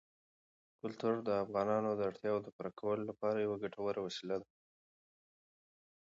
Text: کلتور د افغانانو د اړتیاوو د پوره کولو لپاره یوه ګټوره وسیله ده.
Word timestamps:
کلتور 0.81 1.15
د 1.27 1.29
افغانانو 1.43 1.89
د 1.95 2.01
اړتیاوو 2.09 2.43
د 2.43 2.47
پوره 2.55 2.71
کولو 2.79 3.03
لپاره 3.09 3.43
یوه 3.45 3.57
ګټوره 3.63 3.99
وسیله 4.07 4.35
ده. 4.43 4.47